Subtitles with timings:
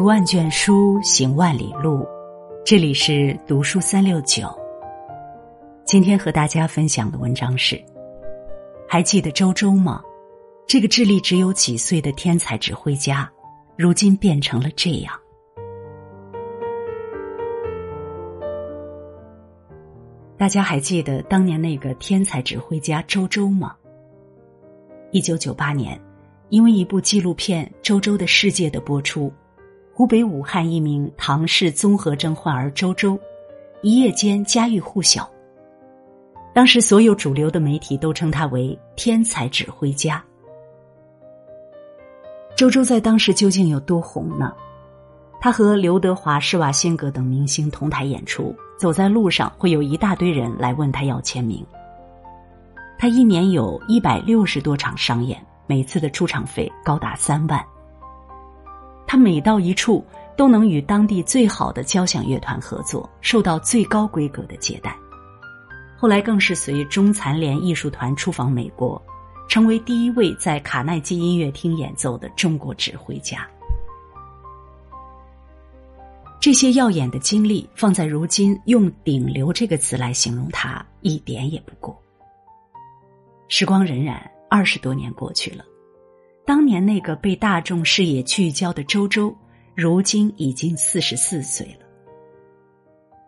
[0.00, 2.08] 读万卷书，行万里路。
[2.64, 4.48] 这里是读书三六九。
[5.84, 7.78] 今天和大家分享的文章是：
[8.88, 10.02] 还记得周周吗？
[10.66, 13.30] 这个智力只有几岁的天才指挥家，
[13.76, 15.12] 如今变成了这样。
[20.38, 23.76] 大家还记得当年那个天才指挥家周周吗？
[25.10, 26.00] 一九九八年，
[26.48, 29.30] 因为一部纪录片《周周的世界》的播出，
[30.00, 33.20] 湖北武汉一名唐氏综合症患儿周周，
[33.82, 35.30] 一夜间家喻户晓。
[36.54, 40.24] 当时所有主流的媒体都称他为天才指挥家。
[42.56, 44.54] 周周在当时究竟有多红呢？
[45.38, 51.62] 他和刘德华、施瓦辛格等明星同台演出，走在路上会有一大堆人来问他要签名。
[52.98, 57.62] 他一年有一百六十多场商演，每次的出场费高达三万。
[59.10, 60.06] 他每到一处
[60.36, 64.96] 都能与当地最好的交响乐团合作，受到最高规格的接待。
[65.98, 69.02] 后来更是随中残联艺术团出访美国，
[69.48, 73.44] 成为第一位在卡耐基音乐厅演奏的中国指挥家。
[76.38, 82.00] 这些耀眼的经历放在如今，用“顶流”这个词来形容他，一点也不过。
[83.48, 85.64] 时光荏苒，二十多年过去了，
[86.50, 89.32] 当年那个被大众视野聚焦的周周，
[89.76, 91.86] 如今已经四十四岁了。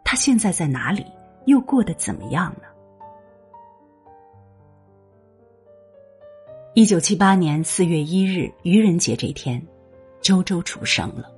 [0.03, 1.07] 他现在在哪里？
[1.47, 2.67] 又过得怎么样呢？
[6.75, 9.65] 一九七八年四月一日，愚人节这天，
[10.21, 11.31] 周周出生了。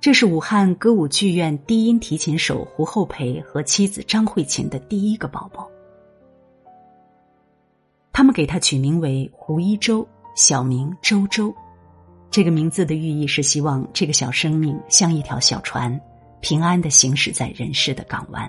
[0.00, 5.70] 这是武汉歌舞剧院低音提琴手胡厚培和妻子张慧琴的第一个宝宝。
[8.12, 10.04] 他们给他取名为胡一周，
[10.36, 11.52] 小名周周。
[12.30, 15.98] 这个名字的寓意是希望这个小生命像一条小船，
[16.40, 18.48] 平安的行驶在人世的港湾。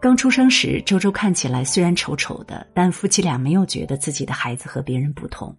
[0.00, 5.54] 刚出生时，周周看起来虽然丑丑的，但夫妻俩没有觉得自己的孩子和别人不同。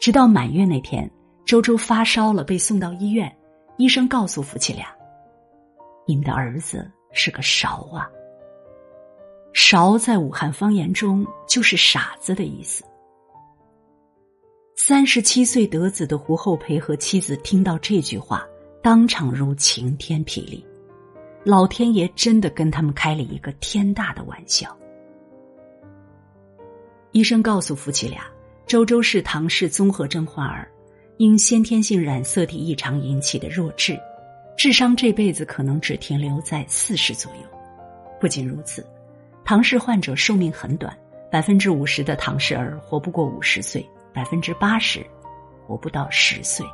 [0.00, 1.10] 直到满月那天，
[1.44, 3.36] 周周发烧了，被送到医院，
[3.78, 4.86] 医生告诉夫妻俩
[6.06, 8.08] ：“你们的儿子是个勺啊。”
[9.54, 12.84] 勺在武汉方言中就是傻子的意思。
[14.74, 18.44] 三十七岁得子的胡厚培和妻子听到这句话，
[18.82, 20.66] 当场如晴天霹雳，
[21.44, 24.76] 老天爷真的跟他们开了一个天大的玩笑。
[27.12, 28.26] 医生告诉夫妻俩，
[28.66, 30.68] 周周是唐氏综合症患儿，
[31.16, 33.96] 因先天性染色体异常引起的弱智，
[34.58, 37.48] 智商这辈子可能只停留在四十左右。
[38.20, 38.84] 不仅如此。
[39.44, 40.96] 唐氏患者寿命很短，
[41.30, 45.04] 百分之五十的唐氏儿活不过五十岁，百分之八十
[45.66, 46.64] 活不到十岁。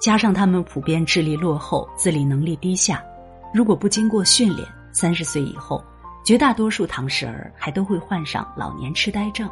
[0.00, 3.04] 加上他们普遍智力落后、自理能力低下，
[3.52, 5.84] 如果不经过训练，三十岁以后，
[6.24, 9.46] 绝大多数唐氏儿还都会患上老年痴呆症。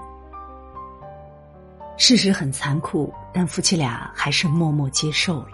[1.98, 5.48] 事实很残酷，但夫妻俩还是默默接受了。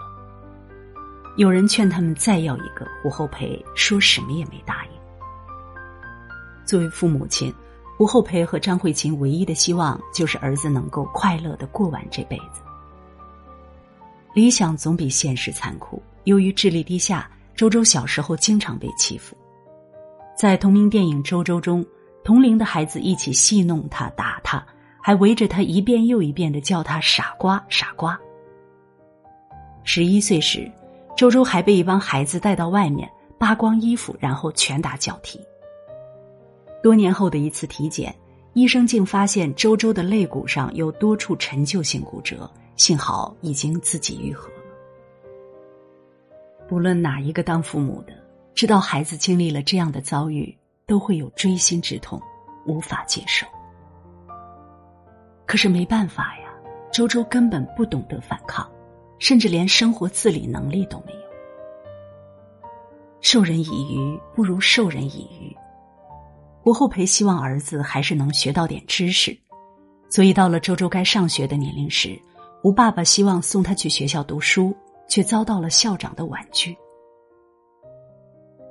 [1.37, 4.96] 有人劝他们再要一个，胡厚培说什么也没答应。
[6.67, 7.55] 作为父母亲，
[7.99, 12.61] 吴厚培和张慧琴唯一的希望就是儿子能够快乐的过完这辈子。
[14.35, 16.03] 理想总比现实残酷。
[16.25, 19.37] 由于智力低下，周周小时候经常被欺负。
[20.37, 21.87] 在同名电影《周周》中，
[22.25, 24.63] 同龄的孩子一起戏弄他、打他，
[25.01, 28.19] 还围着他一遍又一遍的叫他“傻瓜，傻瓜”。
[29.85, 30.71] 十一岁时，
[31.17, 35.41] 周周还被一帮孩子带到外面扒光衣服，然后拳打脚踢。
[36.87, 38.15] 多年后的一次体检，
[38.53, 44.63] 医生竟发现周周的肋骨上有多处陈旧性骨折，幸好已经自己愈合了。
[46.69, 48.13] 不论哪一个当父母的，
[48.55, 52.23] 知道孩子经历了这样的遭遇，都会有锥心之痛，
[52.69, 53.45] 无法接受。
[55.45, 56.55] 可是没办法呀，
[56.93, 58.65] 周周根本不懂得反抗，
[59.19, 61.19] 甚至连生活自理能力都没有。
[63.23, 65.53] 授人以鱼，不如授人以渔。
[66.67, 69.39] 胡厚培希望儿子还是能学到点知识，
[70.11, 72.21] 所以到了周周该上学的年龄时，
[72.65, 74.75] 吴爸爸希望送他去学校读书，
[75.09, 76.77] 却遭到了校长的婉拒。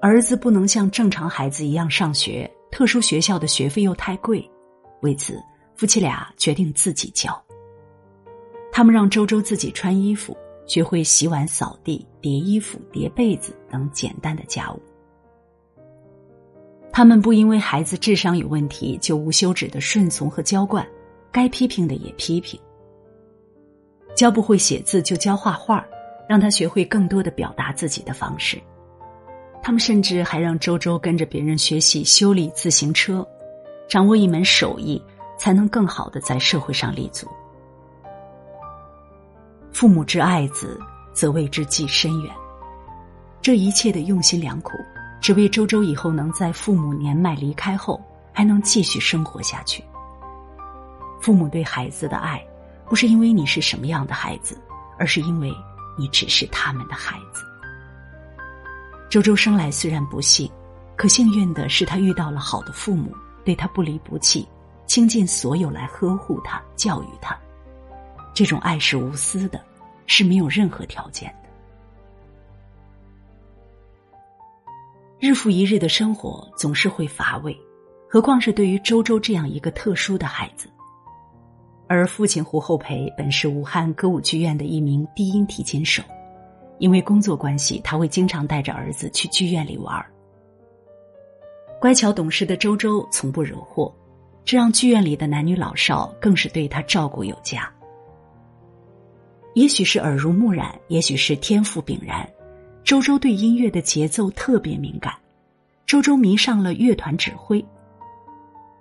[0.01, 4.45] 儿子不能像正常孩子一样上学，特殊学校的学费又太贵，
[5.01, 5.41] 为此
[5.73, 7.41] 夫妻俩决定自己教。
[8.73, 10.35] 他们让周周自己穿衣服，
[10.67, 14.81] 学会洗碗、扫地、叠衣服、叠被子等简单的家务。
[16.95, 20.87] 他们不因为孩子智商有问题就无休止的顺从和娇惯，
[21.29, 22.57] 该批评的也批评。
[24.15, 25.85] 教不会写字就教画画，
[26.25, 28.57] 让他学会更多的表达自己的方式。
[29.61, 33.27] 他们甚至还让周周跟着别人学习修理自行车，
[33.89, 35.03] 掌握一门手艺，
[35.37, 37.27] 才能更好的在社会上立足。
[39.73, 40.79] 父母之爱子，
[41.11, 42.33] 则为之计深远。
[43.41, 44.71] 这一切的用心良苦，
[45.25, 47.99] 只为周周以后能在父母年迈离开后，
[48.31, 49.83] 还能继续生活下去。
[51.19, 52.45] 父母对孩子的爱，
[52.87, 54.55] 不是因为你是什么样的孩子，
[54.99, 55.51] 而是因为
[55.97, 57.43] 你只是他们的孩子。
[59.09, 60.47] 周周生来虽然不幸，
[60.95, 63.11] 可幸运的是他遇到了好的父母，
[63.43, 64.47] 对他不离不弃，
[64.85, 67.35] 倾尽所有来呵护他、教育他。
[68.31, 69.59] 这种爱是无私的，
[70.05, 71.44] 是没有任何条件的。
[75.19, 77.55] 日复一日的生活总是会乏味，
[78.09, 80.69] 何况是对于周周这样一个特殊的孩子。
[81.87, 86.03] 而父亲胡厚培本是武汉歌舞剧院的一名低音提琴手。
[86.77, 90.05] 因为工作关系，他会经常带着儿子去剧院里玩。
[91.79, 93.95] 乖巧懂事的周周从不惹祸，
[94.43, 97.71] 这让剧院里的男女老少更是对他照顾有加。
[99.53, 102.29] 也许是耳濡目染，也许是天赋秉然，
[102.85, 105.11] 周周对音乐的节奏特别敏感。
[105.87, 107.63] 周周迷上了乐团指挥。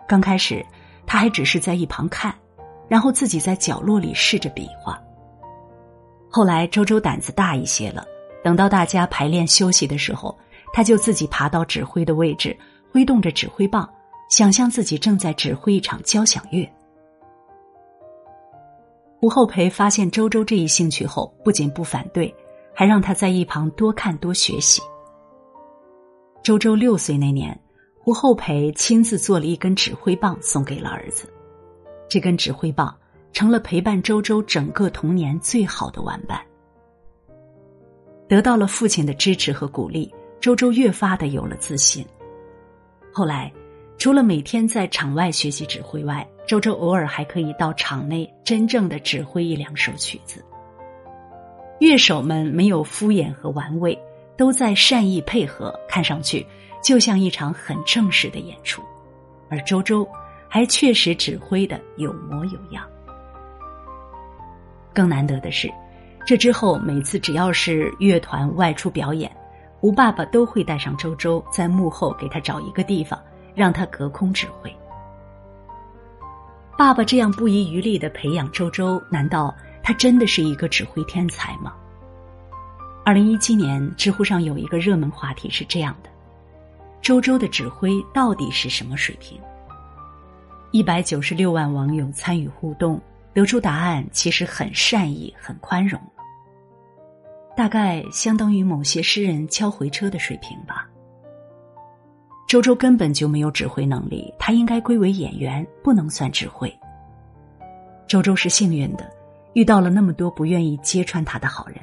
[0.06, 0.62] 刚开始，
[1.06, 2.35] 他还只是在一旁看，
[2.87, 5.01] 然后自己在角落里试着比划。
[6.29, 8.05] 后来，周周胆子大一些了。
[8.43, 10.39] 等到大家排练休息的时候，
[10.71, 12.55] 他就自己爬到指挥的位置，
[12.93, 13.89] 挥动着指挥棒，
[14.29, 16.71] 想象自己正在指挥一场交响乐。
[19.19, 22.35] 胡厚培发现周周这一兴趣后，不仅不反对，
[22.75, 24.82] 还让他在一旁多看多学习。
[26.43, 27.59] 周周六岁那年，
[27.99, 31.32] 胡厚培亲自做了一根指挥棒送给了儿子，
[32.09, 32.94] 这根指挥棒。
[33.32, 36.41] 成了陪伴周周整个童年最好的玩伴。
[38.29, 42.06] 得到了父亲的支持和鼓励，周周越发的有了自信。
[43.12, 43.53] 后来，
[43.99, 50.41] 除了每天在场外学习指挥外，周周偶尔还可以到场内真正的指挥一两首曲子。
[51.84, 53.96] 乐手们没有敷衍和玩味，
[54.38, 56.44] 都在善意配合，看上去
[56.82, 58.82] 就像一场很正式的演出。
[59.50, 60.08] 而周周
[60.48, 62.82] 还确实指挥的有模有样。
[64.94, 65.70] 更难得的是，
[66.26, 69.31] 这之后每次只要是乐团外出表演，
[69.82, 73.20] 吴爸爸都会带上周周，在幕后给他找一个地方，
[73.54, 74.75] 让他隔空指挥。
[76.78, 79.54] 爸爸这样不遗余力的培养周周，难道
[79.84, 81.75] 他真的是一个指挥天才吗？
[83.04, 86.10] 二零一七年，知乎上有一个热门话题是这样的：
[87.00, 89.38] 周周的指挥到底是什么水平？
[90.72, 93.00] 一百九十六万网友参与互动。
[93.34, 96.00] 得出答案其实很善意、很宽容，
[97.56, 100.88] 大概相当于某些诗人敲回车的水平吧。
[102.46, 106.72] 周周根本就没有指挥能力，他应该归为演员，不能算指挥。
[108.06, 109.10] 周周是幸运的，
[109.55, 111.77] 遇到了那么多不愿意揭穿他的好人。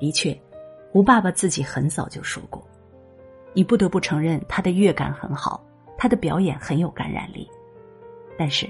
[0.00, 0.38] 的确，
[0.92, 2.62] 吴爸爸自己很早就说过
[3.54, 5.64] ：“你不得不承认他的乐感很好，
[5.96, 7.48] 他的表演很有感染力。”
[8.36, 8.68] 但是。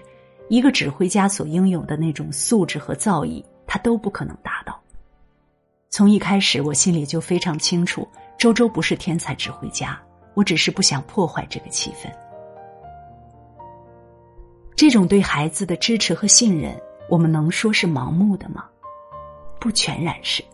[0.51, 4.81] 一个指挥家所应有的那种素质和造诣，他都不可能达到。
[5.91, 10.01] 从一开始，我心里就非常清楚，周周不是天才指挥家，
[10.33, 12.11] 我只是不想破坏这个气氛。
[14.75, 16.75] 这种对孩子的支持和信任，
[17.09, 18.65] 我们能说是盲目的吗？
[19.59, 20.45] 不全然是。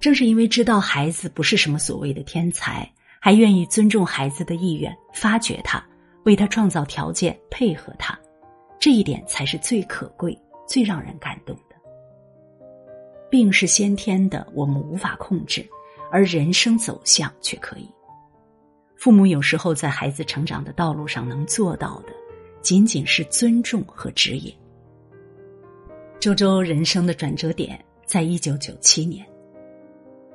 [0.00, 5.84] 正是因为知道孩子不是什么所谓的天才，还愿意尊重孩子的意愿，发掘他，
[6.24, 8.18] 为他创造条件，配合他。
[8.78, 11.76] 这一点才是最可贵、最让人感动的。
[13.28, 15.68] 病是先天的，我们无法控制，
[16.10, 17.88] 而人生走向却可以。
[18.96, 22.12] 父母有时候在孩子成长的道路上能做到的，
[22.62, 24.54] 仅仅是尊重和指引。
[26.20, 29.24] 周周人生的转折点在一九九七年，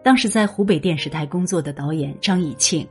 [0.02, 2.88] 当时在湖北电视台工作的导演张以庆。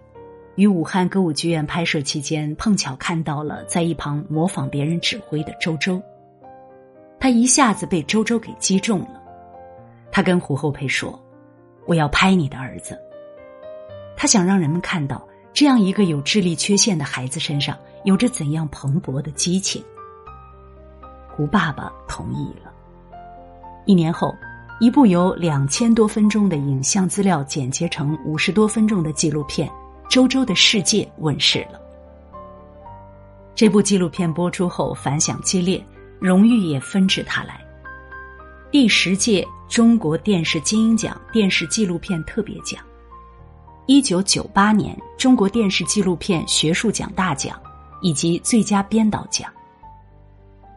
[0.56, 6.02] 于武汉歌舞剧院拍摄期间，碰巧看到了在一旁模仿别人指挥的周周，
[7.18, 9.22] 他一下子被周周给击中了。
[10.10, 11.18] 他跟胡厚培说
[11.88, 13.00] ：“我要拍你的儿子。”
[14.14, 19.82] 他想让人们看到这样一个有智力缺陷的孩子身上有着怎样蓬勃的激情。
[21.34, 22.70] 胡爸爸同意了。
[23.84, 24.34] 一年后，
[24.80, 29.70] 一部由两千多分钟的影像资料剪接成五十多分钟的纪录片。
[30.08, 31.80] 周周的世界问世了。
[33.54, 35.82] 这部纪录片播出后反响激烈，
[36.20, 37.60] 荣誉也纷至沓来。
[38.70, 42.82] 第十届中国电视金鹰奖电视纪录片特别奖，
[43.86, 47.58] 一九九八年中国电视纪录片学术奖大奖，
[48.00, 49.50] 以及最佳编导奖。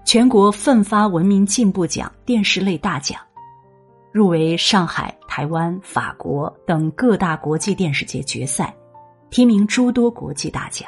[0.05, 3.19] 全国奋发文明进步奖电视类大奖，
[4.11, 8.71] 入围上海、台湾、法国等各大国际电视节决赛，
[9.31, 10.87] 提名诸多国际大奖。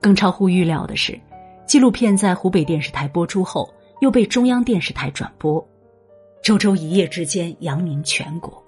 [0.00, 1.18] 更超乎预料的是，
[1.64, 3.72] 纪录片在湖北电视台播出后。
[4.00, 5.66] 又被中央电视台转播，
[6.40, 8.62] 周周一夜之间扬名全国。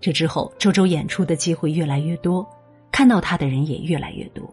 [0.00, 2.48] 这之后，周周演出的机会越来越多，
[2.92, 4.48] 看到他的人也越来越多。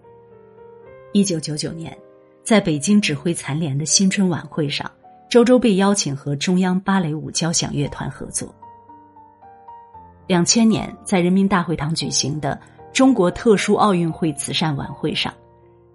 [1.17, 1.97] 一九九九年，
[2.43, 4.87] 在北京指挥残联的新春晚会上，
[5.27, 8.53] 周周被邀请和中央芭蕾舞交响乐团合作。
[10.27, 12.59] 两千年，在人民大会堂举行的
[12.93, 15.33] 中国特殊奥运会慈善晚会上，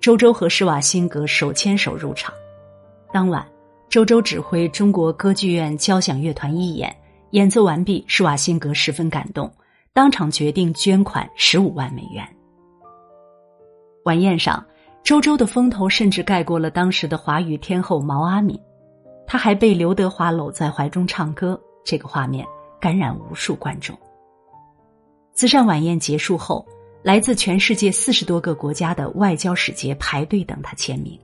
[0.00, 2.34] 周周和施瓦辛格手牵手入场。
[3.12, 3.46] 当晚，
[3.88, 6.92] 周周指挥中国歌剧院交响乐团一演，
[7.30, 9.48] 演奏完毕，施瓦辛格十分感动，
[9.92, 12.26] 当场决定捐款十五万美元。
[14.04, 14.66] 晚宴上，
[15.02, 18.58] 周周的风头甚至盖过了当时的华语天后毛阿敏，
[19.26, 22.46] 他还被刘德华搂在怀中唱歌，这个画面
[22.80, 23.98] 感染无数观众。
[25.34, 26.64] 慈善晚宴结束后，
[27.02, 31.18] 来自全世界四十多个国家的外交使节排队等他签名。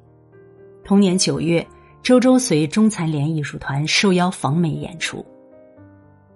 [0.85, 1.67] 同年九月。
[2.01, 5.23] 周周随中残联艺术团受邀访美演出。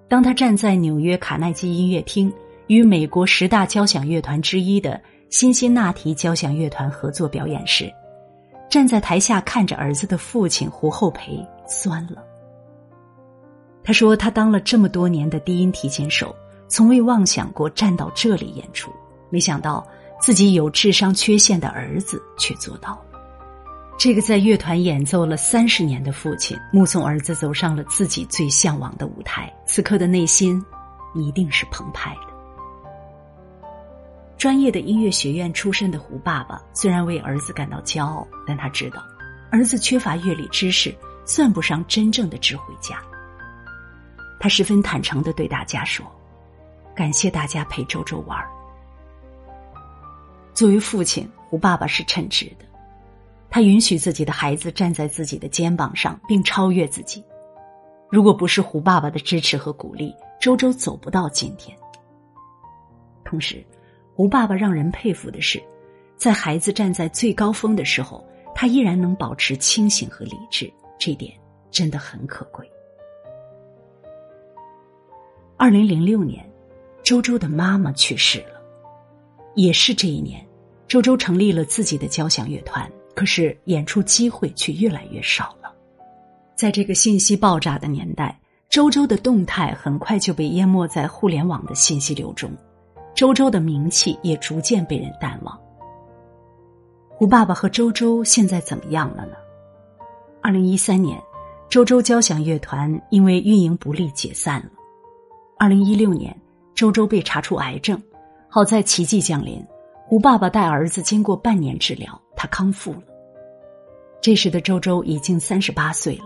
[0.08, 2.30] 当他站在纽约卡耐基音乐厅
[2.66, 5.00] 与美国十大交响乐团之一的
[5.32, 7.90] 辛辛那提交响乐团合作表演时，
[8.70, 12.22] 站在台下看着儿子的父亲胡厚培酸了。
[13.82, 16.36] 他说：“他当了这么多年的低音提琴手，
[16.68, 18.92] 从未妄想过站到这里演出，
[19.30, 19.84] 没想到
[20.20, 23.18] 自己有智商缺陷的儿子却做到了。”
[23.98, 30.62] 这个在乐团演奏了三十年的父亲，目送儿子走上了自己最向往的舞台，此刻的内心
[31.14, 32.31] 一定是澎湃的。
[34.42, 39.00] 专业的音乐学院出身的胡爸爸，虽然为儿子感到骄傲，但他知道，
[39.52, 40.92] 儿子缺乏乐理知识，
[41.24, 43.00] 算不上真正的指挥家。
[44.40, 46.04] 他十分坦诚的对大家说
[46.92, 48.36] ：“感谢大家陪周周玩。”
[50.52, 52.64] 作为父亲，胡爸爸是称职的。
[53.48, 57.24] 他允许自己的孩子站在自己的肩膀上，并超越自己。
[58.10, 61.78] 如果不是胡爸爸的支持和鼓励，周周走不到今天。
[63.24, 63.64] 同时，
[64.16, 65.62] 吴爸爸让人佩服的是，
[66.16, 71.32] 在孩子站在最高峰的时候，他依然能保持清醒和理智，这点
[71.70, 72.70] 真的很可贵。
[75.56, 76.44] 二零零六年，
[77.02, 78.60] 周周的妈妈去世了，
[79.54, 80.44] 也是这一年，
[80.88, 82.90] 周周成立了自己的交响乐团。
[83.14, 85.70] 可是演出机会却越来越少了，
[86.56, 88.40] 在这个信息爆炸的年代，
[88.70, 92.50] 周周的动态很快就被淹没在互联网的信息流中，
[93.22, 95.56] 周周的名气也逐渐被人淡忘。
[97.08, 99.36] 胡爸爸和周周现在怎么样了呢？
[100.42, 101.22] 二零一三年，
[101.68, 104.70] 周周交响乐团因为运营不利解散了。
[105.56, 106.36] 二零一六年，
[106.74, 108.02] 周周被查出癌症，
[108.48, 109.64] 好在奇迹降临，
[110.08, 112.20] 胡爸爸带儿子经过半年治疗。
[112.34, 113.02] 他康复了。
[114.20, 116.24] 这时的周周已经三十八岁了，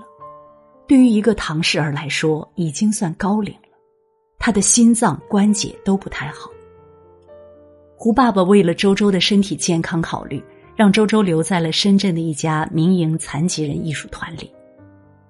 [0.86, 3.76] 对于一个唐氏儿来说，已经算高龄了。
[4.38, 6.50] 他的心脏关节都不太好。
[7.98, 10.42] 胡爸爸为了周周的身体健康考虑，
[10.76, 14.52] 让周周留在了深圳的一家民营残疾人艺术团里。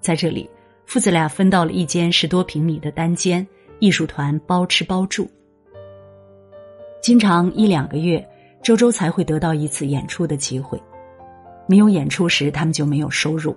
[0.01, 0.49] 在这里，
[0.85, 3.47] 父子俩分到了一间十多平米的单间，
[3.79, 5.29] 艺术团包吃包住，
[7.01, 8.23] 经常一两个月。
[8.61, 10.81] 周周才会得到一次演出的机会，
[11.67, 13.55] 没有演出时，他们就没有收入，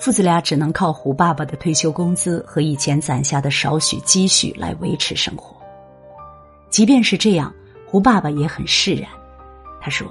[0.00, 5.56] 父子俩只能靠胡爸爸的退休工资和以前攒下的少许积蓄来维持生活。
[6.70, 7.54] 即便是这样，
[7.90, 9.08] 胡爸爸也很释然。
[9.80, 10.06] 他说：“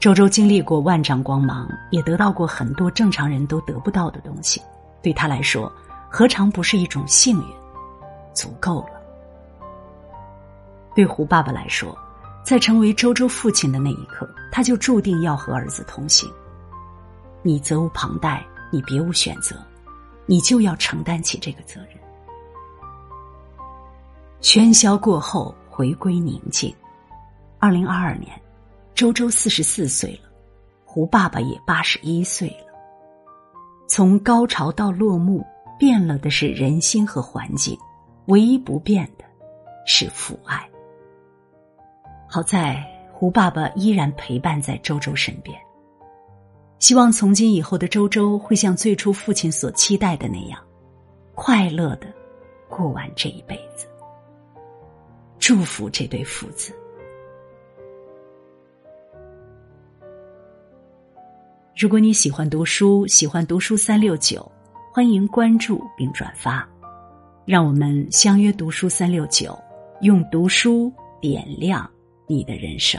[0.00, 4.60] 周周经历过万丈光芒，也得到过很多正常人都得不到的东西，
[5.02, 5.72] 对他来说，
[6.10, 7.46] 何尝不是一种幸运？
[8.34, 9.00] 足够了。”
[10.94, 11.96] 对胡爸爸来说。
[12.46, 16.32] 在成为周周父亲的那一刻，他就注定要和儿子同行。
[17.42, 19.56] 你责无旁贷，你别无选择，
[20.26, 21.98] 你就要承担起这个责任。
[24.40, 26.72] 喧嚣过后，回归宁静。
[27.58, 28.38] 二零二二年，
[28.94, 30.30] 周周四十四岁了，
[30.84, 32.66] 胡爸爸也八十一岁了。
[33.88, 35.44] 从高潮到落幕，
[35.78, 37.78] 变了的是人心和环境，
[38.26, 39.24] 唯一不变的
[39.86, 40.68] 是父爱。
[42.28, 45.58] 好在胡爸爸依然陪伴在周周身边。
[46.78, 50.62] 希望从今以后的周周会像最初父亲所期待的那样，
[51.34, 52.06] 快乐的
[52.68, 53.86] 过完这一辈子。
[55.38, 56.74] 祝福这对父子。
[61.76, 64.50] 如果你喜欢读书，喜欢读书三六九，
[64.90, 66.66] 欢迎关注并转发，
[67.44, 69.54] 让我们相约读书三六九，
[70.00, 70.90] 用读书
[71.20, 71.86] 点亮
[72.26, 72.98] 你的人生。